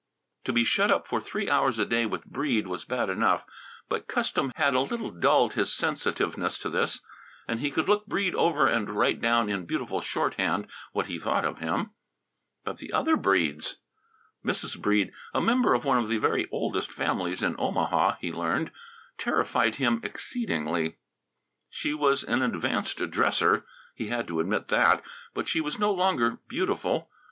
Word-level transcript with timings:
To 0.45 0.51
be 0.51 0.63
shut 0.63 0.89
up 0.89 1.05
for 1.05 1.21
three 1.21 1.47
hours 1.47 1.77
a 1.77 1.85
day 1.85 2.07
with 2.07 2.25
Breede 2.25 2.65
was 2.65 2.85
bad 2.85 3.07
enough, 3.07 3.45
but 3.87 4.07
custom 4.07 4.51
had 4.55 4.73
a 4.73 4.79
little 4.81 5.11
dulled 5.11 5.53
his 5.53 5.71
sensitiveness 5.71 6.57
to 6.57 6.71
this. 6.71 7.01
And 7.47 7.59
he 7.59 7.69
could 7.69 7.87
look 7.87 8.07
Breede 8.07 8.33
over 8.33 8.65
and 8.65 8.89
write 8.89 9.21
down 9.21 9.47
in 9.47 9.65
beautiful 9.67 10.01
shorthand 10.01 10.65
what 10.91 11.05
he 11.05 11.19
thought 11.19 11.45
of 11.45 11.59
him. 11.59 11.91
But 12.65 12.79
the 12.79 12.91
other 12.91 13.15
Breedes! 13.15 13.75
Mrs. 14.43 14.81
Breede, 14.81 15.13
a 15.35 15.39
member 15.39 15.75
of 15.75 15.85
one 15.85 15.99
of 15.99 16.09
the 16.09 16.17
very 16.17 16.47
oldest 16.51 16.91
families 16.91 17.43
in 17.43 17.55
Omaha, 17.59 18.15
he 18.21 18.31
learned, 18.31 18.71
terrified 19.19 19.75
him 19.75 20.01
exceedingly. 20.03 20.97
She 21.69 21.93
was 21.93 22.23
an 22.23 22.41
advanced 22.41 22.97
dresser 23.11 23.67
he 23.93 24.07
had 24.07 24.27
to 24.29 24.39
admit 24.39 24.69
that 24.69 25.03
but 25.35 25.47
she 25.47 25.61
was 25.61 25.77
no 25.77 25.91
longer 25.93 26.39
beautiful. 26.47 27.07